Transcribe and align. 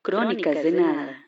Crónicas 0.00 0.54
de 0.62 0.72
nada. 0.72 1.24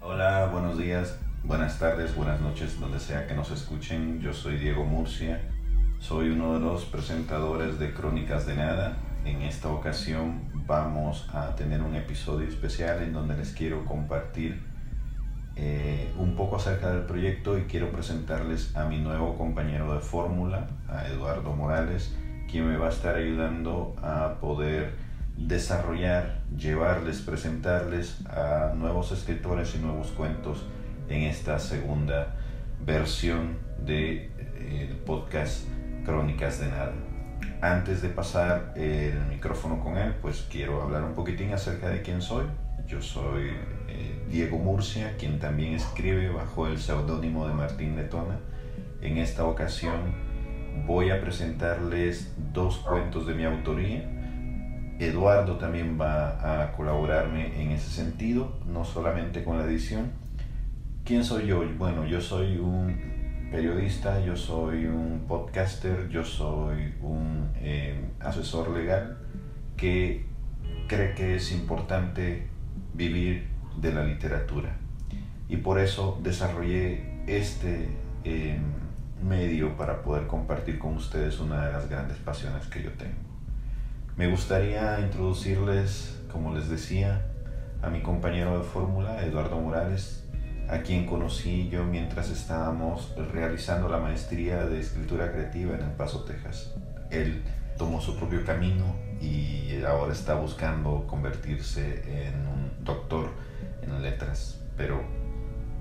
Hola, 0.00 0.48
buenos 0.50 0.78
días, 0.78 1.18
buenas 1.44 1.78
tardes, 1.78 2.16
buenas 2.16 2.40
noches, 2.40 2.80
donde 2.80 2.98
sea 2.98 3.26
que 3.26 3.34
nos 3.34 3.50
escuchen. 3.50 4.20
Yo 4.22 4.32
soy 4.32 4.56
Diego 4.56 4.84
Murcia, 4.84 5.42
soy 6.00 6.30
uno 6.30 6.54
de 6.54 6.60
los 6.60 6.86
presentadores 6.86 7.78
de 7.78 7.92
Crónicas 7.92 8.46
de 8.46 8.56
Nada. 8.56 8.96
En 9.24 9.42
esta 9.42 9.68
ocasión 9.68 10.40
vamos 10.66 11.28
a 11.32 11.54
tener 11.56 11.82
un 11.82 11.94
episodio 11.94 12.48
especial 12.48 13.02
en 13.02 13.12
donde 13.12 13.36
les 13.36 13.52
quiero 13.52 13.84
compartir 13.84 14.62
eh, 15.56 16.10
un 16.16 16.36
poco 16.36 16.56
acerca 16.56 16.90
del 16.90 17.02
proyecto 17.02 17.58
y 17.58 17.62
quiero 17.62 17.92
presentarles 17.92 18.74
a 18.76 18.86
mi 18.86 18.98
nuevo 18.98 19.36
compañero 19.36 19.92
de 19.92 20.00
fórmula, 20.00 20.70
a 20.88 21.06
Eduardo 21.06 21.54
Morales, 21.54 22.16
quien 22.50 22.66
me 22.66 22.78
va 22.78 22.86
a 22.86 22.90
estar 22.90 23.16
ayudando 23.16 23.94
a 24.02 24.38
poder 24.40 24.94
desarrollar, 25.36 26.40
llevarles, 26.56 27.20
presentarles 27.20 28.26
a 28.26 28.72
nuevos 28.74 29.12
escritores 29.12 29.74
y 29.74 29.78
nuevos 29.78 30.08
cuentos 30.08 30.64
en 31.10 31.22
esta 31.24 31.58
segunda 31.58 32.36
versión 32.86 33.58
del 33.84 34.30
de, 34.36 35.00
podcast 35.04 35.69
Crónicas 36.04 36.60
de 36.60 36.68
Nada. 36.68 36.92
Antes 37.60 38.02
de 38.02 38.08
pasar 38.08 38.72
el 38.76 39.18
micrófono 39.28 39.80
con 39.80 39.96
él, 39.98 40.14
pues 40.22 40.46
quiero 40.50 40.82
hablar 40.82 41.04
un 41.04 41.14
poquitín 41.14 41.52
acerca 41.52 41.88
de 41.88 42.02
quién 42.02 42.22
soy. 42.22 42.46
Yo 42.86 43.00
soy 43.00 43.50
eh, 43.88 44.24
Diego 44.28 44.58
Murcia, 44.58 45.16
quien 45.18 45.38
también 45.38 45.74
escribe 45.74 46.30
bajo 46.30 46.66
el 46.66 46.78
seudónimo 46.78 47.46
de 47.46 47.54
Martín 47.54 47.96
Letona. 47.96 48.38
En 49.00 49.18
esta 49.18 49.44
ocasión 49.44 50.14
voy 50.86 51.10
a 51.10 51.20
presentarles 51.20 52.32
dos 52.52 52.78
cuentos 52.78 53.26
de 53.26 53.34
mi 53.34 53.44
autoría 53.44 54.20
Eduardo 55.00 55.56
también 55.56 55.98
va 55.98 56.62
a 56.62 56.72
colaborarme 56.72 57.62
en 57.62 57.70
ese 57.70 57.90
sentido, 57.90 58.58
no 58.66 58.84
solamente 58.84 59.42
con 59.42 59.56
la 59.56 59.64
edición. 59.64 60.10
¿Quién 61.04 61.24
soy 61.24 61.46
yo? 61.46 61.64
Bueno, 61.78 62.04
yo 62.04 62.20
soy 62.20 62.58
un 62.58 63.09
periodista, 63.50 64.20
yo 64.20 64.36
soy 64.36 64.86
un 64.86 65.24
podcaster, 65.26 66.08
yo 66.08 66.24
soy 66.24 66.94
un 67.02 67.50
eh, 67.56 68.10
asesor 68.20 68.70
legal 68.70 69.18
que 69.76 70.26
cree 70.86 71.14
que 71.14 71.36
es 71.36 71.52
importante 71.52 72.46
vivir 72.94 73.48
de 73.80 73.92
la 73.92 74.04
literatura. 74.04 74.76
Y 75.48 75.56
por 75.56 75.80
eso 75.80 76.20
desarrollé 76.22 77.24
este 77.26 77.88
eh, 78.24 78.58
medio 79.22 79.76
para 79.76 80.02
poder 80.02 80.26
compartir 80.26 80.78
con 80.78 80.94
ustedes 80.94 81.40
una 81.40 81.66
de 81.66 81.72
las 81.72 81.88
grandes 81.88 82.18
pasiones 82.18 82.66
que 82.66 82.82
yo 82.82 82.92
tengo. 82.92 83.18
Me 84.16 84.28
gustaría 84.28 85.00
introducirles, 85.00 86.20
como 86.30 86.54
les 86.54 86.68
decía, 86.68 87.26
a 87.82 87.88
mi 87.88 88.00
compañero 88.02 88.58
de 88.58 88.64
fórmula, 88.64 89.24
Eduardo 89.24 89.58
Morales, 89.60 90.24
a 90.70 90.82
quien 90.82 91.04
conocí 91.04 91.68
yo 91.68 91.84
mientras 91.84 92.30
estábamos 92.30 93.12
realizando 93.32 93.88
la 93.88 93.98
maestría 93.98 94.66
de 94.66 94.78
escritura 94.78 95.32
creativa 95.32 95.74
en 95.74 95.82
El 95.82 95.90
Paso, 95.90 96.24
Texas. 96.24 96.72
Él 97.10 97.42
tomó 97.76 98.00
su 98.00 98.16
propio 98.16 98.44
camino 98.44 98.84
y 99.20 99.82
ahora 99.82 100.12
está 100.12 100.34
buscando 100.34 101.06
convertirse 101.08 102.28
en 102.28 102.46
un 102.46 102.84
doctor 102.84 103.30
en 103.82 104.00
letras, 104.00 104.62
pero 104.76 105.02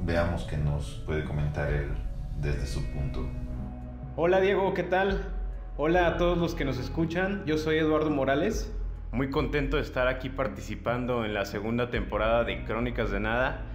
veamos 0.03 0.45
qué 0.45 0.57
nos 0.57 1.03
puede 1.05 1.23
comentar 1.23 1.71
él 1.71 1.89
desde 2.41 2.65
su 2.65 2.83
punto. 2.91 3.29
Hola 4.15 4.41
Diego, 4.41 4.73
¿qué 4.73 4.83
tal? 4.83 5.21
Hola 5.77 6.07
a 6.07 6.17
todos 6.17 6.39
los 6.39 6.55
que 6.55 6.65
nos 6.65 6.79
escuchan, 6.79 7.43
yo 7.45 7.59
soy 7.59 7.77
Eduardo 7.77 8.09
Morales, 8.09 8.73
muy 9.11 9.29
contento 9.29 9.77
de 9.77 9.83
estar 9.83 10.07
aquí 10.07 10.29
participando 10.29 11.25
en 11.25 11.35
la 11.35 11.45
segunda 11.45 11.91
temporada 11.91 12.43
de 12.43 12.65
Crónicas 12.65 13.11
de 13.11 13.19
Nada. 13.19 13.65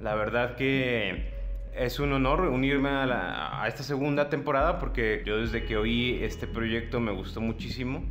La 0.00 0.14
verdad 0.14 0.54
que 0.54 1.32
es 1.74 1.98
un 1.98 2.12
honor 2.12 2.42
unirme 2.42 2.88
a, 2.88 3.64
esta 3.66 3.82
segunda 3.82 4.28
temporada 4.28 4.78
porque 4.78 5.22
yo 5.24 5.38
desde 5.38 5.64
que 5.64 5.76
oí 5.76 6.18
este 6.22 6.46
proyecto 6.46 7.00
me 7.00 7.12
gustó 7.12 7.40
muchísimo 7.40 8.04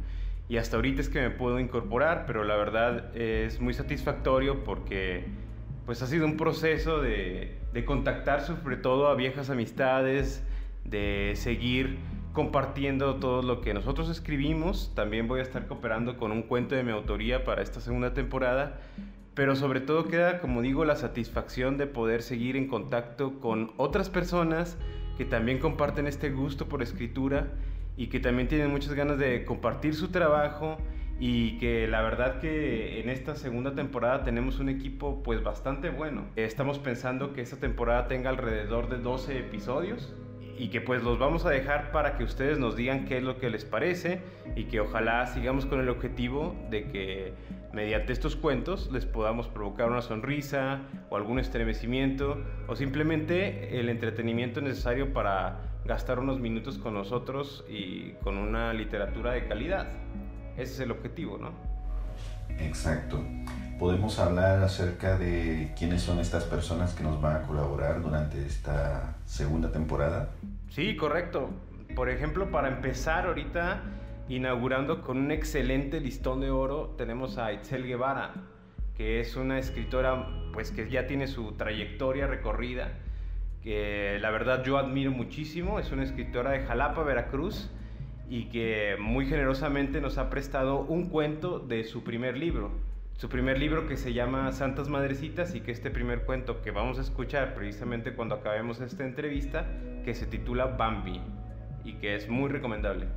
y 0.50 0.58
hasta 0.58 0.78
ahorita 0.78 1.02
es 1.02 1.10
que 1.10 1.22
me 1.22 1.30
puedo 1.30 1.60
incorporar, 1.60 2.26
pero 2.26 2.44
la 2.44 2.56
verdad 2.56 3.16
es 3.16 3.60
muy 3.60 3.74
satisfactorio 3.74 4.64
porque 4.64 5.26
pues 5.86 6.02
ha 6.02 6.08
sido 6.08 6.26
un 6.26 6.38
proceso 6.38 7.02
de, 7.02 7.58
de 7.74 7.86
contactar 7.86 8.42
sobre 8.42 8.78
todo 8.78 9.08
a 9.08 9.16
viejas 9.16 9.50
amistades, 9.50 10.44
de 10.84 11.34
seguir 11.36 11.98
compartiendo 12.34 13.16
todo 13.16 13.42
lo 13.42 13.62
que 13.62 13.74
nosotros 13.74 14.10
escribimos. 14.10 14.92
También 14.96 15.28
voy 15.28 15.40
a 15.40 15.44
estar 15.44 15.68
cooperando 15.68 16.18
con 16.18 16.32
un 16.32 16.44
cuento 16.44 16.76
de 16.76 16.84
mi 16.84 16.92
autoría 16.92 17.44
para 17.44 17.62
esta 17.62 17.82
segunda 17.82 18.14
temporada. 18.14 18.80
Pero 19.38 19.56
sobre 19.56 19.82
todo 19.82 20.08
queda, 20.08 20.40
como 20.40 20.64
digo, 20.64 20.84
la 20.84 20.96
satisfacción 20.96 21.78
de 21.78 21.86
poder 21.86 22.24
seguir 22.24 22.58
en 22.58 22.68
contacto 22.68 23.40
con 23.40 23.72
otras 23.78 24.10
personas 24.10 24.80
que 25.16 25.26
también 25.26 25.60
comparten 25.60 26.08
este 26.08 26.32
gusto 26.32 26.68
por 26.68 26.82
escritura 26.82 27.46
y 27.96 28.08
que 28.08 28.20
también 28.20 28.48
tienen 28.48 28.72
muchas 28.72 28.96
ganas 28.96 29.20
de 29.20 29.46
compartir 29.46 29.94
su 29.94 30.08
trabajo 30.08 30.78
y 31.20 31.60
que 31.60 31.88
la 31.88 32.02
verdad 32.02 32.40
que 32.40 33.00
en 33.00 33.10
esta 33.10 33.36
segunda 33.36 33.76
temporada 33.76 34.24
tenemos 34.24 34.60
un 34.60 34.70
equipo 34.70 35.22
pues 35.22 35.44
bastante 35.44 35.92
bueno. 35.92 36.26
Estamos 36.36 36.80
pensando 36.80 37.34
que 37.34 37.42
esta 37.42 37.58
temporada 37.58 38.08
tenga 38.08 38.32
alrededor 38.32 38.90
de 38.90 38.98
12 38.98 39.38
episodios 39.38 40.16
y 40.58 40.70
que 40.70 40.82
pues 40.82 41.04
los 41.04 41.20
vamos 41.20 41.46
a 41.46 41.52
dejar 41.52 41.92
para 41.92 42.18
que 42.18 42.24
ustedes 42.24 42.58
nos 42.58 42.76
digan 42.76 43.06
qué 43.06 43.18
es 43.18 43.24
lo 43.24 43.38
que 43.38 43.52
les 43.52 43.66
parece 43.66 44.20
y 44.56 44.64
que 44.64 44.80
ojalá 44.80 45.28
sigamos 45.28 45.68
con 45.68 45.80
el 45.80 45.90
objetivo 45.90 46.56
de 46.72 46.86
que 46.86 47.34
mediante 47.78 48.12
estos 48.12 48.36
cuentos 48.36 48.90
les 48.92 49.06
podamos 49.06 49.48
provocar 49.50 49.88
una 49.88 50.02
sonrisa 50.02 50.80
o 51.12 51.16
algún 51.16 51.38
estremecimiento 51.38 52.44
o 52.68 52.76
simplemente 52.76 53.80
el 53.80 53.90
entretenimiento 53.90 54.62
necesario 54.62 55.14
para 55.14 55.60
gastar 55.86 56.18
unos 56.18 56.40
minutos 56.40 56.80
con 56.80 56.96
nosotros 56.96 57.64
y 57.70 58.14
con 58.24 58.40
una 58.40 58.74
literatura 58.74 59.34
de 59.34 59.48
calidad. 59.48 59.90
Ese 60.58 60.74
es 60.74 60.80
el 60.80 60.90
objetivo, 60.90 61.38
¿no? 61.38 61.52
Exacto 62.58 63.24
podemos 63.78 64.18
hablar 64.18 64.64
acerca 64.64 65.20
de 65.20 65.72
quiénes 65.78 66.02
son 66.02 66.18
estas 66.18 66.46
personas 66.46 66.96
que 66.96 67.04
nos 67.04 67.22
van 67.22 67.36
a 67.36 67.42
colaborar 67.44 68.02
durante 68.02 68.44
esta 68.44 69.18
segunda 69.26 69.72
temporada. 69.72 70.30
Sí, 70.72 70.96
correcto. 70.96 71.52
Por 71.96 72.10
ejemplo, 72.10 72.50
para 72.50 72.70
empezar 72.70 73.28
ahorita, 73.28 73.84
inaugurando 74.30 75.02
con 75.02 75.18
un 75.18 75.32
excelente 75.32 76.00
listón 76.00 76.42
de 76.42 76.50
oro, 76.50 76.96
tenemos 76.98 77.38
a 77.38 77.54
Itzel 77.54 77.86
Guevara, 77.86 78.34
que 78.96 79.20
es 79.20 79.36
una 79.36 79.60
escritora 79.60 80.28
pues 80.54 80.72
que 80.72 80.90
ya 80.90 81.08
tiene 81.08 81.28
su 81.28 81.54
trayectoria 81.54 82.28
recorrida, 82.28 82.94
que 83.62 84.18
la 84.20 84.32
verdad 84.32 84.64
yo 84.64 84.78
admiro 84.78 85.12
muchísimo, 85.12 85.80
es 85.80 85.92
una 85.92 86.04
escritora 86.04 86.52
de 86.52 86.62
Jalapa, 86.62 87.04
Veracruz, 87.04 87.70
y 88.30 88.46
que 88.46 88.98
muy 89.00 89.26
generosamente 89.28 90.02
nos 90.02 90.18
ha 90.18 90.30
prestado 90.30 90.82
un 90.82 91.10
cuento 91.10 91.60
de 91.60 91.84
su 91.86 92.04
primer 92.04 92.38
libro, 92.38 92.72
su 93.16 93.30
primer 93.30 93.58
libro 93.58 93.88
que 93.88 93.98
se 93.98 94.14
llama 94.14 94.52
Santas 94.52 94.90
Madrecitas 94.90 95.56
y 95.56 95.62
que 95.62 95.72
este 95.72 95.90
primer 95.90 96.24
cuento 96.24 96.62
que 96.62 96.72
vamos 96.72 97.00
a 97.00 97.02
escuchar 97.02 97.56
precisamente 97.56 98.14
cuando 98.14 98.36
acabemos 98.36 98.82
esta 98.82 99.06
entrevista, 99.06 99.66
que 100.04 100.14
se 100.14 100.28
titula 100.28 100.66
Bambi 100.66 101.22
y 101.86 101.94
que 101.94 102.16
es 102.16 102.30
muy 102.30 102.50
recomendable. 102.50 103.08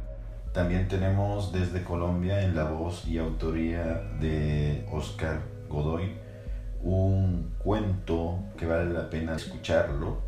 También 0.52 0.88
tenemos 0.88 1.52
desde 1.52 1.85
Colombia 1.85 2.43
en 2.43 2.56
la 2.56 2.64
voz 2.64 3.06
y 3.06 3.19
autoría 3.19 4.02
de 4.20 4.87
Oscar 4.91 5.43
Godoy 5.69 6.17
un 6.82 7.55
cuento 7.58 8.38
que 8.58 8.67
vale 8.67 8.93
la 8.93 9.11
pena 9.11 9.37
escucharlo. 9.37 10.23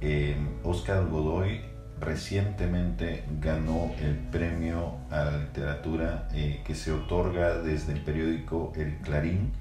Eh, 0.00 0.36
Oscar 0.62 1.06
Godoy 1.06 1.60
recientemente 2.00 3.24
ganó 3.40 3.90
el 4.00 4.16
premio 4.16 4.98
a 5.10 5.24
la 5.24 5.38
literatura 5.38 6.28
eh, 6.32 6.62
que 6.64 6.74
se 6.74 6.92
otorga 6.92 7.58
desde 7.58 7.94
el 7.94 8.00
periódico 8.00 8.72
El 8.76 8.98
Clarín, 8.98 9.52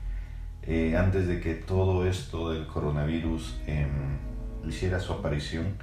eh, 0.64 0.98
antes 0.98 1.28
de 1.28 1.40
que 1.40 1.56
todo 1.56 2.06
esto 2.06 2.52
del 2.52 2.68
coronavirus 2.68 3.60
em, 3.68 4.18
hiciera 4.68 5.00
su 5.00 5.14
aparición. 5.14 5.78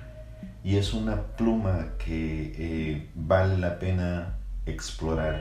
Y 0.64 0.76
es 0.76 0.94
una 0.94 1.22
pluma 1.36 1.94
que 1.98 2.54
eh, 2.56 3.10
vale 3.14 3.58
la 3.58 3.78
pena 3.78 4.38
explorar. 4.66 5.40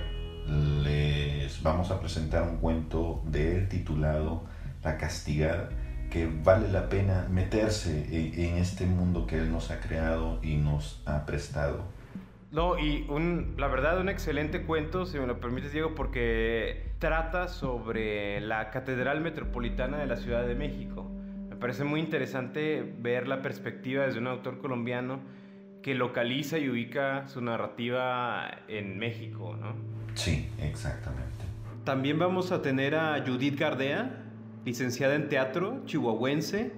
Les 0.83 1.61
vamos 1.61 1.91
a 1.91 1.99
presentar 1.99 2.43
un 2.43 2.57
cuento 2.57 3.21
de 3.25 3.57
él 3.57 3.69
titulado 3.69 4.43
La 4.83 4.97
Castigada 4.97 5.69
que 6.11 6.29
vale 6.43 6.67
la 6.67 6.89
pena 6.89 7.25
meterse 7.31 8.05
en, 8.11 8.57
este 8.57 8.85
mundo 8.85 9.25
que 9.25 9.37
Él 9.37 9.51
nos 9.51 9.71
ha 9.71 9.79
creado 9.79 10.39
y 10.43 10.57
nos 10.57 11.01
ha 11.05 11.25
prestado. 11.25 11.85
No, 12.51 12.77
y 12.77 13.05
un, 13.09 13.55
la 13.57 13.67
verdad, 13.67 13.99
un 13.99 14.09
excelente 14.09 14.63
cuento, 14.63 15.05
si 15.05 15.17
me 15.17 15.25
lo 15.25 15.39
permites, 15.39 15.71
Diego, 15.71 15.95
porque 15.95 16.91
trata 16.99 17.47
sobre 17.47 18.41
la 18.41 18.71
Catedral 18.71 19.21
Metropolitana 19.21 19.97
de 19.97 20.05
la 20.05 20.17
Ciudad 20.17 20.45
de 20.45 20.53
México. 20.53 21.09
Me 21.61 21.67
parece 21.67 21.83
muy 21.83 21.99
interesante 21.99 22.91
ver 23.01 23.27
la 23.27 23.43
perspectiva 23.43 24.07
desde 24.07 24.17
un 24.17 24.25
autor 24.25 24.57
colombiano 24.57 25.19
que 25.83 25.93
localiza 25.93 26.57
y 26.57 26.67
ubica 26.67 27.27
su 27.27 27.39
narrativa 27.39 28.49
en 28.67 28.97
México, 28.97 29.55
¿no? 29.61 29.75
Sí, 30.15 30.49
exactamente. 30.59 31.45
También 31.83 32.17
vamos 32.17 32.51
a 32.51 32.63
tener 32.63 32.95
a 32.95 33.23
Judith 33.23 33.59
Gardea, 33.59 34.23
licenciada 34.65 35.13
en 35.13 35.29
teatro, 35.29 35.83
chihuahuense, 35.85 36.71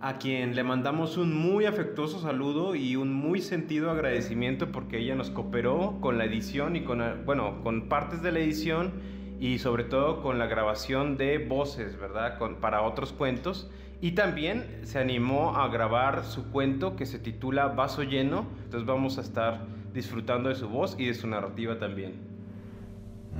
a 0.00 0.16
quien 0.16 0.56
le 0.56 0.64
mandamos 0.64 1.18
un 1.18 1.36
muy 1.36 1.66
afectuoso 1.66 2.18
saludo 2.18 2.74
y 2.74 2.96
un 2.96 3.12
muy 3.12 3.42
sentido 3.42 3.90
agradecimiento 3.90 4.72
porque 4.72 5.00
ella 5.00 5.16
nos 5.16 5.28
cooperó 5.28 5.98
con 6.00 6.16
la 6.16 6.24
edición 6.24 6.76
y 6.76 6.84
con, 6.84 7.26
bueno, 7.26 7.60
con 7.62 7.90
partes 7.90 8.22
de 8.22 8.32
la 8.32 8.38
edición 8.38 8.92
y 9.38 9.58
sobre 9.58 9.84
todo 9.84 10.22
con 10.22 10.38
la 10.38 10.46
grabación 10.46 11.18
de 11.18 11.36
voces, 11.36 12.00
¿verdad? 12.00 12.38
Con, 12.38 12.56
para 12.56 12.80
otros 12.80 13.12
cuentos. 13.12 13.70
Y 14.00 14.12
también 14.12 14.80
se 14.84 14.98
animó 14.98 15.56
a 15.56 15.68
grabar 15.68 16.24
su 16.24 16.50
cuento 16.50 16.96
que 16.96 17.04
se 17.04 17.18
titula 17.18 17.68
Vaso 17.68 18.02
Lleno. 18.02 18.46
Entonces 18.64 18.86
vamos 18.86 19.18
a 19.18 19.20
estar 19.20 19.60
disfrutando 19.92 20.48
de 20.48 20.54
su 20.54 20.68
voz 20.68 20.96
y 20.98 21.06
de 21.06 21.14
su 21.14 21.26
narrativa 21.26 21.78
también. 21.78 22.14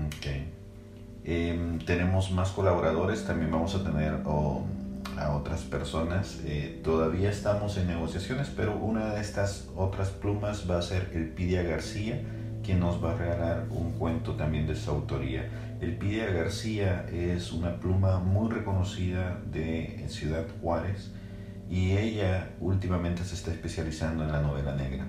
Ok. 0.07 0.27
Em, 1.25 1.79
tenemos 1.81 2.31
más 2.31 2.51
colaboradores, 2.51 3.27
también 3.27 3.51
vamos 3.51 3.75
a 3.75 3.85
tener 3.85 4.15
a 5.17 5.33
otras 5.35 5.63
personas. 5.63 6.41
Eh, 6.45 6.81
todavía 6.83 7.31
estamos 7.31 7.77
en 7.77 7.87
negociaciones, 7.87 8.51
pero 8.55 8.77
una 8.77 9.15
de 9.15 9.21
estas 9.21 9.69
otras 9.77 10.11
plumas 10.11 10.71
va 10.71 10.79
a 10.79 10.83
ser 10.83 11.11
el 11.15 11.29
Pidia 11.29 11.63
García, 11.63 12.21
quien 12.63 12.81
nos 12.81 13.03
va 13.03 13.13
a 13.13 13.17
regalar 13.17 13.67
un 13.71 13.93
cuento 13.93 14.33
también 14.33 14.67
de 14.67 14.77
su 14.77 14.91
autoría. 14.91 15.49
El 15.81 15.97
Pidia 15.97 16.31
García 16.31 17.07
es 17.11 17.53
una 17.53 17.81
pluma 17.81 18.19
muy 18.19 18.51
reconocida 18.51 19.41
de 19.51 20.05
Ciudad 20.09 20.45
Juárez 20.61 21.11
y 21.71 21.93
ella 21.93 22.51
últimamente 22.61 23.25
se 23.25 23.35
está 23.35 23.51
especializando 23.51 24.25
en 24.25 24.31
la 24.31 24.43
novela 24.43 24.77
negra. 24.77 25.07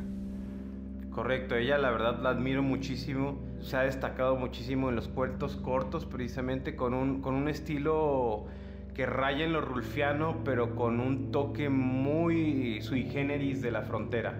Correcto, 1.09 1.55
ella 1.55 1.77
la 1.77 1.91
verdad 1.91 2.21
la 2.21 2.29
admiro 2.29 2.63
muchísimo, 2.63 3.37
se 3.59 3.75
ha 3.75 3.81
destacado 3.81 4.37
muchísimo 4.37 4.87
en 4.87 4.95
los 4.95 5.09
cuentos 5.09 5.57
cortos 5.57 6.05
precisamente 6.05 6.77
con 6.77 6.93
un, 6.93 7.21
con 7.21 7.35
un 7.35 7.49
estilo 7.49 8.45
que 8.93 9.05
raya 9.05 9.43
en 9.43 9.51
lo 9.51 9.59
rulfiano, 9.59 10.37
pero 10.45 10.73
con 10.77 11.01
un 11.01 11.33
toque 11.33 11.67
muy 11.67 12.81
sui 12.81 13.03
generis 13.03 13.61
de 13.61 13.71
la 13.71 13.81
frontera. 13.81 14.39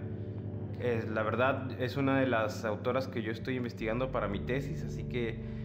la 1.13 1.23
verdad 1.23 1.69
es 1.81 1.97
una 1.97 2.21
de 2.21 2.27
las 2.27 2.63
autoras 2.63 3.09
que 3.09 3.21
yo 3.21 3.33
estoy 3.33 3.57
investigando 3.57 4.13
para 4.13 4.29
mi 4.29 4.39
tesis, 4.39 4.81
así 4.83 5.03
que 5.03 5.60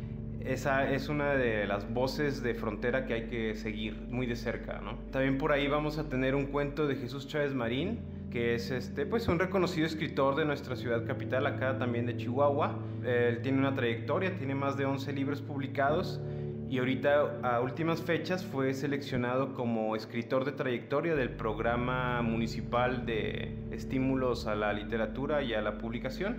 esa 0.47 0.91
es 0.91 1.09
una 1.09 1.35
de 1.35 1.67
las 1.67 1.93
voces 1.93 2.43
de 2.43 2.55
frontera 2.55 3.05
que 3.05 3.15
hay 3.15 3.23
que 3.25 3.55
seguir 3.57 4.01
muy 4.09 4.27
de 4.27 4.37
cerca. 4.37 4.81
¿no? 4.81 4.95
También 5.11 5.39
por 5.39 5.53
ahí 5.53 5.67
vamos 5.67 5.99
a 5.99 6.09
tener 6.09 6.35
un 6.35 6.47
cuento 6.47 6.87
de 6.87 6.95
Jesús 6.95 7.27
Chávez 7.27 7.53
Marín, 7.53 7.99
que 8.31 8.55
es 8.55 8.71
este, 8.71 9.07
pues 9.07 9.27
un 9.29 9.39
reconocido 9.39 9.87
escritor 9.87 10.37
de 10.37 10.45
nuestra 10.45 10.77
ciudad 10.77 11.05
capital, 11.05 11.47
acá 11.47 11.79
también 11.79 12.07
de 12.07 12.17
Chihuahua. 12.17 12.79
Él 13.05 13.41
tiene 13.43 13.59
una 13.59 13.75
trayectoria, 13.75 14.37
tiene 14.39 14.55
más 14.55 14.77
de 14.77 14.85
11 14.85 15.13
libros 15.13 15.43
publicados 15.43 16.21
y 16.69 16.79
ahorita 16.79 17.41
a 17.43 17.61
últimas 17.61 18.03
fechas 18.03 18.45
fue 18.45 18.75
seleccionado 18.75 19.55
como 19.55 19.97
escritor 19.97 20.45
de 20.45 20.53
trayectoria 20.53 21.15
del 21.15 21.31
programa 21.31 22.23
municipal 22.23 23.05
de 23.05 23.55
estímulos 23.71 24.47
a 24.47 24.55
la 24.55 24.73
literatura 24.73 25.43
y 25.43 25.55
a 25.55 25.61
la 25.61 25.79
publicación. 25.79 26.39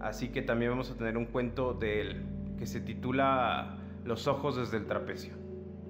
Así 0.00 0.28
que 0.28 0.42
también 0.42 0.72
vamos 0.72 0.90
a 0.90 0.96
tener 0.96 1.16
un 1.16 1.26
cuento 1.26 1.74
de 1.74 2.00
él 2.00 2.39
que 2.60 2.66
se 2.66 2.80
titula 2.80 3.78
Los 4.04 4.28
ojos 4.28 4.56
desde 4.56 4.76
el 4.76 4.86
trapecio. 4.86 5.34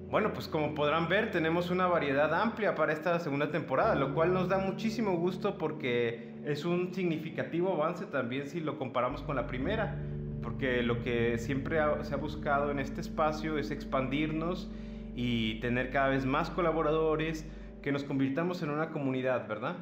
Bueno, 0.09 0.33
pues 0.33 0.47
como 0.47 0.73
podrán 0.73 1.07
ver, 1.07 1.29
tenemos 1.29 1.69
una 1.69 1.85
variedad 1.85 2.33
amplia 2.33 2.73
para 2.73 2.91
esta 2.93 3.19
segunda 3.19 3.51
temporada, 3.51 3.93
lo 3.93 4.15
cual 4.15 4.33
nos 4.33 4.49
da 4.49 4.57
muchísimo 4.57 5.15
gusto 5.17 5.59
porque 5.59 6.33
es 6.43 6.65
un 6.65 6.93
significativo 6.93 7.73
avance 7.73 8.07
también 8.07 8.47
si 8.47 8.59
lo 8.59 8.79
comparamos 8.79 9.21
con 9.21 9.35
la 9.35 9.45
primera 9.45 9.95
porque 10.41 10.81
lo 10.81 11.01
que 11.03 11.37
siempre 11.37 11.79
se 12.01 12.13
ha 12.13 12.17
buscado 12.17 12.71
en 12.71 12.79
este 12.79 13.01
espacio 13.01 13.57
es 13.57 13.71
expandirnos 13.71 14.69
y 15.15 15.59
tener 15.59 15.91
cada 15.91 16.09
vez 16.09 16.25
más 16.25 16.49
colaboradores, 16.49 17.45
que 17.81 17.91
nos 17.91 18.03
convirtamos 18.03 18.61
en 18.63 18.69
una 18.69 18.89
comunidad, 18.89 19.47
¿verdad? 19.47 19.75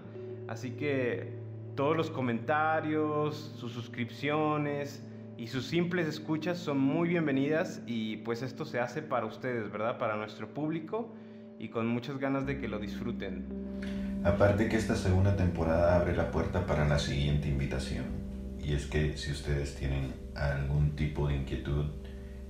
Así 0.48 0.72
que 0.72 1.34
todos 1.76 1.96
los 1.96 2.10
comentarios, 2.10 3.54
sus 3.58 3.72
suscripciones 3.72 5.06
y 5.40 5.48
sus 5.48 5.68
simples 5.68 6.06
escuchas 6.06 6.58
son 6.58 6.80
muy 6.80 7.08
bienvenidas 7.08 7.82
y 7.88 8.18
pues 8.18 8.42
esto 8.42 8.66
se 8.66 8.82
hace 8.82 9.02
para 9.02 9.26
ustedes, 9.26 9.72
¿verdad? 9.72 9.98
Para 9.98 10.18
nuestro 10.18 10.54
público 10.54 11.16
y 11.58 11.70
con 11.70 11.88
muchas 11.88 12.18
ganas 12.18 12.46
de 12.46 12.60
que 12.60 12.68
lo 12.68 12.78
disfruten. 12.78 13.46
Aparte 14.26 14.68
que 14.68 14.76
esta 14.76 14.98
segunda 14.98 15.38
temporada 15.38 15.96
abre 15.96 16.14
la 16.14 16.30
puerta 16.30 16.66
para 16.66 16.86
la 16.86 17.00
siguiente 17.00 17.48
invitación 17.48 18.04
y 18.62 18.74
es 18.74 18.86
que 18.88 19.16
si 19.16 19.32
ustedes 19.32 19.76
tienen 19.76 20.14
algún 20.36 20.98
tipo 20.98 21.30
de 21.30 21.38
inquietud 21.38 21.86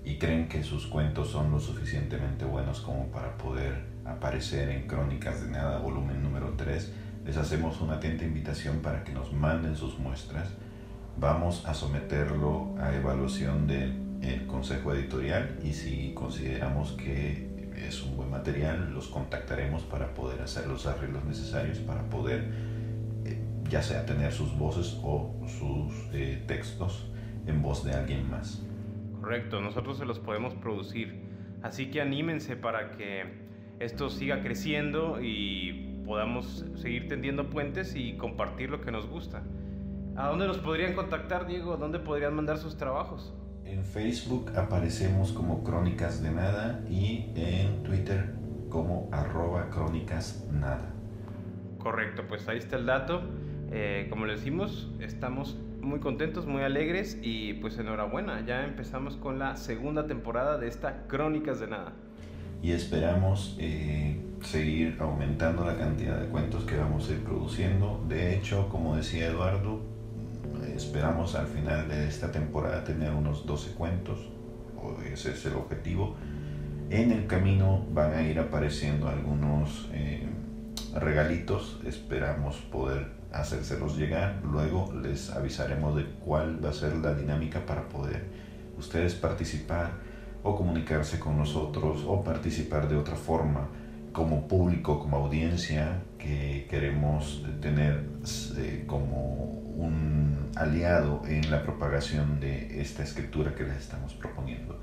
y 0.04 0.18
creen 0.18 0.50
que 0.50 0.64
sus 0.64 0.88
cuentos 0.88 1.30
son 1.30 1.52
lo 1.52 1.60
suficientemente 1.60 2.44
buenos 2.44 2.82
como 2.82 3.12
para 3.12 3.38
poder 3.38 3.84
aparecer 4.04 4.68
en 4.70 4.88
Crónicas 4.88 5.46
de 5.46 5.52
Nada, 5.52 5.78
volumen 5.78 6.24
número 6.24 6.56
3, 6.58 6.92
les 7.24 7.38
hacemos 7.38 7.82
una 7.82 7.98
atenta 7.98 8.26
invitación 8.26 8.80
para 8.80 9.04
que 9.04 9.12
nos 9.12 9.32
manden 9.32 9.76
sus 9.76 10.00
muestras. 10.00 10.50
Vamos 11.20 11.66
a 11.66 11.74
someterlo 11.74 12.76
a 12.80 12.96
evaluación 12.96 13.68
del 13.68 14.48
Consejo 14.48 14.94
Editorial 14.94 15.60
y 15.62 15.74
si 15.74 16.14
consideramos 16.14 16.94
que 16.94 17.74
es 17.76 18.02
un 18.04 18.16
buen 18.16 18.30
material, 18.30 18.94
los 18.94 19.10
contactaremos 19.10 19.84
para 19.84 20.14
poder 20.14 20.42
hacer 20.42 20.68
los 20.68 20.86
arreglos 20.86 21.26
necesarios 21.26 21.80
para 21.80 22.04
poder 22.04 22.46
ya 23.70 23.82
sea 23.82 24.06
tener 24.06 24.32
sus 24.32 24.58
voces 24.58 24.98
o 25.04 25.36
sus 25.46 25.94
eh, 26.14 26.42
textos 26.48 27.12
en 27.46 27.62
voz 27.62 27.84
de 27.84 27.94
alguien 27.94 28.30
más. 28.30 28.66
Correcto, 29.20 29.62
nosotros 29.62 29.98
se 29.98 30.06
los 30.06 30.20
podemos 30.20 30.54
producir. 30.56 31.22
Así 31.62 31.92
que 31.92 32.00
anímense 32.00 32.56
para 32.56 32.92
que 32.92 33.26
esto 33.80 34.10
siga 34.10 34.42
creciendo 34.42 35.20
y 35.22 36.02
podamos 36.06 36.66
seguir 36.76 37.08
tendiendo 37.08 37.50
puentes 37.50 37.96
y 37.96 38.14
compartir 38.14 38.70
lo 38.70 38.80
que 38.82 38.92
nos 38.92 39.06
gusta. 39.08 39.44
¿A 40.16 40.28
dónde 40.28 40.48
nos 40.48 40.58
podrían 40.58 40.94
contactar, 40.96 41.48
Diego? 41.48 41.78
¿Dónde 41.78 42.00
podrían 42.00 42.36
mandar 42.36 42.58
sus 42.58 42.76
trabajos? 42.78 43.34
En 43.66 43.84
Facebook 43.84 44.52
aparecemos 44.56 45.32
como 45.32 45.64
Crónicas 45.64 46.22
de 46.24 46.32
Nada 46.32 46.84
y 46.90 47.32
en 47.36 47.84
Twitter 47.84 48.34
como 48.70 49.10
arroba 49.12 49.70
Crónicas 49.70 50.48
Nada. 50.52 50.92
Correcto, 51.78 52.24
pues 52.28 52.48
ahí 52.48 52.58
está 52.58 52.78
el 52.78 52.86
dato. 52.86 53.22
Eh, 53.72 54.08
como 54.10 54.26
le 54.26 54.34
decimos, 54.34 54.92
estamos 55.00 55.58
muy 55.82 56.00
contentos, 56.00 56.46
muy 56.46 56.64
alegres 56.64 57.18
y 57.22 57.54
pues 57.54 57.78
enhorabuena, 57.78 58.46
ya 58.46 58.66
empezamos 58.66 59.16
con 59.16 59.40
la 59.40 59.56
segunda 59.56 60.08
temporada 60.08 60.58
de 60.58 60.68
esta 60.68 61.08
Crónicas 61.08 61.60
de 61.60 61.68
Nada. 61.68 61.94
Y 62.62 62.72
esperamos 62.72 63.56
eh, 63.60 64.20
seguir 64.42 64.98
aumentando 65.00 65.64
la 65.64 65.78
cantidad 65.78 66.20
de 66.20 66.28
cuentos 66.28 66.66
que 66.66 66.78
vamos 66.78 67.10
a 67.10 67.14
ir 67.14 67.24
produciendo. 67.24 68.04
De 68.10 68.36
hecho, 68.36 68.68
como 68.70 68.98
decía 68.98 69.28
Eduardo, 69.28 69.80
esperamos 70.90 71.36
al 71.36 71.46
final 71.46 71.88
de 71.88 72.08
esta 72.08 72.32
temporada 72.32 72.84
tener 72.84 73.12
unos 73.12 73.46
12 73.46 73.74
cuentos, 73.74 74.28
o 74.76 75.00
ese 75.04 75.34
es 75.34 75.46
el 75.46 75.54
objetivo. 75.54 76.16
En 76.90 77.12
el 77.12 77.28
camino 77.28 77.86
van 77.94 78.16
a 78.16 78.24
ir 78.24 78.40
apareciendo 78.40 79.08
algunos 79.08 79.88
eh, 79.94 80.28
regalitos, 81.00 81.80
esperamos 81.86 82.56
poder 82.72 83.06
hacérselos 83.32 84.00
llegar. 84.00 84.42
Luego 84.44 84.92
les 85.00 85.30
avisaremos 85.30 85.96
de 85.96 86.06
cuál 86.26 86.66
va 86.66 86.72
a 86.72 86.74
ser 86.74 86.96
la 86.96 87.14
dinámica 87.14 87.68
para 87.68 87.88
poder 87.88 88.26
ustedes 88.76 89.14
participar 89.14 89.92
o 90.42 90.56
comunicarse 90.56 91.20
con 91.20 91.38
nosotros 91.38 92.04
o 92.08 92.24
participar 92.24 92.90
de 92.90 92.96
otra 92.96 93.16
forma 93.16 93.68
como 94.12 94.48
público, 94.48 95.00
como 95.00 95.18
audiencia 95.18 96.02
que 96.18 96.66
queremos 96.68 97.46
tener 97.62 98.06
eh, 98.58 98.86
como 98.88 99.69
un 99.80 100.52
aliado 100.56 101.22
en 101.28 101.50
la 101.50 101.64
propagación 101.64 102.40
de 102.40 102.82
esta 102.82 103.04
escritura 103.04 103.56
que 103.56 103.64
les 103.64 103.78
estamos 103.78 104.14
proponiendo. 104.14 104.82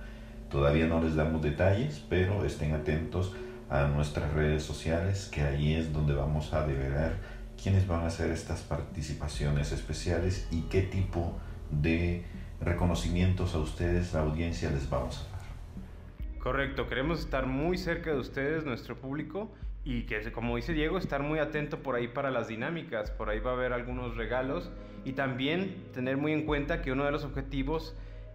Todavía 0.51 0.87
no 0.87 1.03
les 1.03 1.17
damos 1.17 1.43
detalles, 1.43 2.05
pero 2.09 2.45
estén 2.45 2.73
atentos 2.73 3.35
a 3.69 3.87
nuestras 3.89 4.33
redes 4.33 4.63
sociales, 4.63 5.29
que 5.33 5.43
ahí 5.43 5.75
es 5.75 5.93
donde 5.93 6.15
vamos 6.15 6.53
a 6.53 6.67
develar 6.67 7.15
quiénes 7.61 7.87
van 7.87 8.05
a 8.05 8.07
hacer 8.07 8.31
estas 8.31 8.63
participaciones 8.63 9.73
especiales 9.73 10.49
y 10.51 10.63
qué 10.63 10.83
tipo 10.83 11.37
de 11.71 12.25
reconocimientos 12.61 13.55
a 13.55 13.59
ustedes, 13.59 14.15
la 14.15 14.21
audiencia, 14.21 14.71
les 14.71 14.89
vamos 14.89 15.19
a 15.27 15.37
dar. 15.37 16.39
Correcto, 16.39 16.87
queremos 16.87 17.21
estar 17.21 17.47
muy 17.47 17.77
cerca 17.77 18.13
de 18.13 18.19
ustedes, 18.19 18.65
nuestro 18.65 18.97
público, 18.97 19.51
y 19.85 20.03
que, 20.03 20.33
como 20.33 20.57
dice 20.57 20.73
Diego, 20.73 20.97
estar 20.97 21.23
muy 21.23 21.39
atento 21.39 21.83
por 21.83 21.97
ahí 21.97 22.09
para 22.09 22.31
las 22.31 22.49
dinámicas. 22.49 23.11
Por 23.11 23.31
ahí 23.31 23.39
va 23.39 23.53
a 23.53 23.55
haber 23.55 23.73
algunos 23.73 24.17
regalos 24.17 24.71
y 25.07 25.13
también 25.13 25.85
tener 25.95 26.17
muy 26.17 26.33
en 26.33 26.45
cuenta 26.45 26.83
que 26.83 26.91
uno 26.91 27.05
de 27.05 27.13
los 27.13 27.23
objetivos 27.23 27.95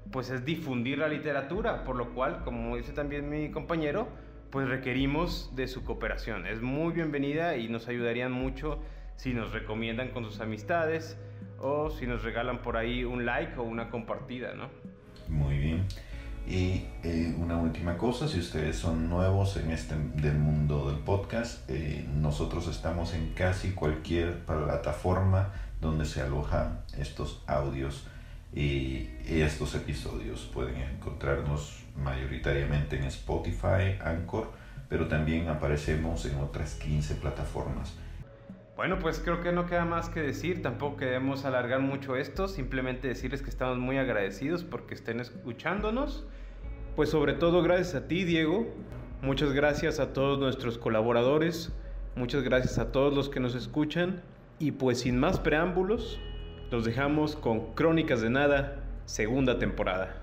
pues 0.09 0.29
es 0.29 0.45
difundir 0.45 0.99
la 0.99 1.09
literatura, 1.09 1.83
por 1.83 1.97
lo 1.97 2.13
cual, 2.13 2.45
como 2.45 2.77
dice 2.77 2.93
también 2.93 3.29
mi 3.29 3.51
compañero, 3.51 4.07
pues 4.49 4.69
requerimos 4.69 5.51
de 5.53 5.67
su 5.67 5.83
cooperación. 5.83 6.47
Es 6.47 6.61
muy 6.61 6.93
bienvenida 6.93 7.57
y 7.57 7.67
nos 7.67 7.89
ayudarían 7.89 8.31
mucho 8.31 8.79
si 9.17 9.33
nos 9.33 9.51
recomiendan 9.51 10.11
con 10.11 10.23
sus 10.23 10.39
amistades 10.39 11.17
o 11.59 11.89
si 11.89 12.07
nos 12.07 12.23
regalan 12.23 12.61
por 12.61 12.77
ahí 12.77 13.03
un 13.03 13.25
like 13.25 13.59
o 13.59 13.63
una 13.63 13.89
compartida, 13.89 14.53
¿no? 14.53 14.69
Muy 15.27 15.57
bien. 15.57 15.85
Y 16.47 16.85
eh, 17.03 17.35
una 17.37 17.57
última 17.57 17.97
cosa, 17.97 18.29
si 18.29 18.39
ustedes 18.39 18.77
son 18.77 19.09
nuevos 19.09 19.57
en 19.57 19.71
este 19.71 19.95
del 20.15 20.39
mundo 20.39 20.89
del 20.89 20.99
podcast, 20.99 21.69
eh, 21.69 22.07
nosotros 22.15 22.69
estamos 22.69 23.13
en 23.13 23.33
casi 23.33 23.71
cualquier 23.71 24.39
plataforma 24.45 25.53
donde 25.81 26.05
se 26.05 26.21
alojan 26.21 26.81
estos 26.97 27.43
audios 27.47 28.07
y 28.53 29.09
estos 29.25 29.75
episodios. 29.75 30.49
Pueden 30.53 30.77
encontrarnos 30.77 31.83
mayoritariamente 31.97 32.97
en 32.97 33.03
Spotify, 33.05 33.97
Anchor, 34.03 34.51
pero 34.89 35.07
también 35.07 35.47
aparecemos 35.49 36.25
en 36.25 36.37
otras 36.39 36.75
15 36.75 37.15
plataformas. 37.15 37.93
Bueno, 38.75 38.99
pues 38.99 39.19
creo 39.19 39.41
que 39.41 39.51
no 39.51 39.67
queda 39.67 39.85
más 39.85 40.09
que 40.09 40.21
decir, 40.21 40.61
tampoco 40.61 40.97
queremos 40.97 41.45
alargar 41.45 41.81
mucho 41.81 42.15
esto, 42.15 42.47
simplemente 42.47 43.07
decirles 43.07 43.41
que 43.41 43.49
estamos 43.49 43.77
muy 43.77 43.97
agradecidos 43.97 44.63
porque 44.63 44.95
estén 44.95 45.19
escuchándonos. 45.19 46.25
Pues 46.95 47.09
sobre 47.09 47.33
todo 47.33 47.61
gracias 47.61 47.95
a 47.95 48.07
ti, 48.07 48.23
Diego. 48.23 48.67
Muchas 49.21 49.53
gracias 49.53 49.99
a 49.99 50.13
todos 50.13 50.39
nuestros 50.39 50.79
colaboradores, 50.79 51.71
muchas 52.15 52.41
gracias 52.41 52.79
a 52.79 52.91
todos 52.91 53.13
los 53.13 53.29
que 53.29 53.39
nos 53.39 53.53
escuchan 53.53 54.23
y 54.61 54.71
pues 54.71 54.99
sin 54.99 55.17
más 55.17 55.39
preámbulos, 55.39 56.19
los 56.69 56.85
dejamos 56.85 57.35
con 57.35 57.73
Crónicas 57.73 58.21
de 58.21 58.29
Nada, 58.29 58.83
segunda 59.05 59.57
temporada. 59.57 60.21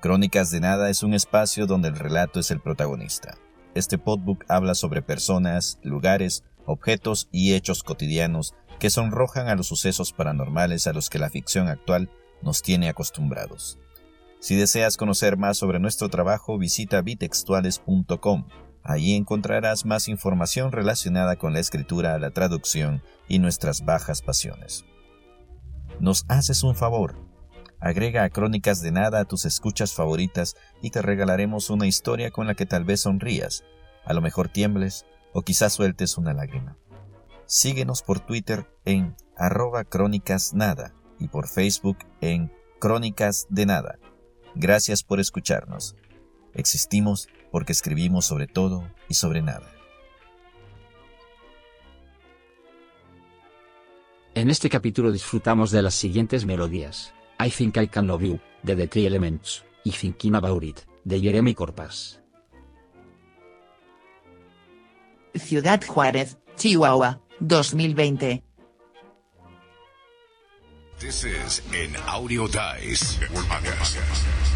Crónicas 0.00 0.50
de 0.50 0.60
Nada 0.60 0.88
es 0.88 1.02
un 1.02 1.12
espacio 1.12 1.66
donde 1.66 1.88
el 1.88 1.96
relato 1.96 2.40
es 2.40 2.50
el 2.50 2.60
protagonista. 2.60 3.36
Este 3.74 3.98
podbook 3.98 4.44
habla 4.48 4.74
sobre 4.74 5.02
personas, 5.02 5.78
lugares, 5.82 6.42
objetos 6.64 7.28
y 7.32 7.52
hechos 7.52 7.82
cotidianos 7.82 8.54
que 8.80 8.88
sonrojan 8.88 9.48
a 9.48 9.56
los 9.56 9.66
sucesos 9.66 10.14
paranormales 10.14 10.86
a 10.86 10.94
los 10.94 11.10
que 11.10 11.18
la 11.18 11.28
ficción 11.28 11.68
actual 11.68 12.08
nos 12.44 12.62
tiene 12.62 12.88
acostumbrados. 12.88 13.78
Si 14.38 14.54
deseas 14.54 14.98
conocer 14.98 15.38
más 15.38 15.56
sobre 15.56 15.80
nuestro 15.80 16.10
trabajo, 16.10 16.58
visita 16.58 17.00
bitextuales.com. 17.00 18.46
Allí 18.82 19.14
encontrarás 19.14 19.86
más 19.86 20.08
información 20.08 20.70
relacionada 20.70 21.36
con 21.36 21.54
la 21.54 21.60
escritura, 21.60 22.18
la 22.18 22.30
traducción 22.30 23.02
y 23.26 23.38
nuestras 23.38 23.86
bajas 23.86 24.20
pasiones. 24.20 24.84
Nos 25.98 26.26
haces 26.28 26.62
un 26.62 26.74
favor. 26.74 27.16
Agrega 27.80 28.24
a 28.24 28.28
Crónicas 28.28 28.82
de 28.82 28.92
Nada 28.92 29.20
a 29.20 29.24
tus 29.24 29.46
escuchas 29.46 29.94
favoritas 29.94 30.56
y 30.82 30.90
te 30.90 31.00
regalaremos 31.00 31.70
una 31.70 31.86
historia 31.86 32.30
con 32.30 32.46
la 32.46 32.54
que 32.54 32.66
tal 32.66 32.84
vez 32.84 33.00
sonrías, 33.00 33.64
a 34.04 34.12
lo 34.12 34.20
mejor 34.20 34.50
tiembles 34.50 35.06
o 35.32 35.40
quizás 35.40 35.72
sueltes 35.72 36.18
una 36.18 36.34
lágrima. 36.34 36.76
Síguenos 37.46 38.02
por 38.02 38.20
Twitter 38.20 38.66
en 38.84 39.16
arroba 39.36 39.84
crónicas 39.84 40.52
nada 40.52 40.94
y 41.18 41.28
por 41.28 41.48
Facebook 41.48 41.98
en 42.20 42.52
Crónicas 42.78 43.46
de 43.48 43.66
Nada. 43.66 43.98
Gracias 44.54 45.02
por 45.02 45.20
escucharnos. 45.20 45.96
Existimos 46.54 47.28
porque 47.50 47.72
escribimos 47.72 48.26
sobre 48.26 48.46
todo 48.46 48.88
y 49.08 49.14
sobre 49.14 49.42
nada. 49.42 49.70
En 54.34 54.50
este 54.50 54.68
capítulo 54.68 55.12
disfrutamos 55.12 55.70
de 55.70 55.82
las 55.82 55.94
siguientes 55.94 56.44
melodías. 56.44 57.14
I 57.38 57.50
Think 57.50 57.76
I 57.76 57.88
Can 57.88 58.06
Love 58.06 58.22
You, 58.22 58.40
de 58.62 58.74
The 58.74 58.88
Three 58.88 59.06
Elements, 59.06 59.64
y 59.84 59.90
Thinking 59.90 60.34
About 60.34 60.64
It, 60.64 60.78
de 61.04 61.20
Jeremy 61.20 61.54
Corpas. 61.54 62.20
Ciudad 65.34 65.80
Juárez, 65.86 66.38
Chihuahua, 66.56 67.20
2020. 67.40 68.42
This 71.04 71.22
is 71.22 71.60
an 71.74 71.96
Audio 72.08 72.46
Dice 72.46 73.18
podcast. 73.18 74.53